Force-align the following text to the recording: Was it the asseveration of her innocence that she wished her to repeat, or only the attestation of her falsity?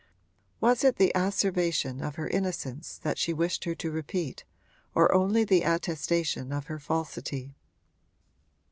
Was 0.59 0.83
it 0.83 0.95
the 0.95 1.11
asseveration 1.13 2.01
of 2.01 2.15
her 2.15 2.27
innocence 2.27 2.97
that 3.03 3.19
she 3.19 3.33
wished 3.33 3.65
her 3.65 3.75
to 3.75 3.91
repeat, 3.91 4.45
or 4.95 5.13
only 5.13 5.43
the 5.43 5.61
attestation 5.61 6.51
of 6.51 6.65
her 6.65 6.79
falsity? 6.79 7.55